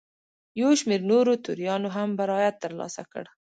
[0.61, 3.23] یو شمېر نورو توریانو هم برائت ترلاسه کړ.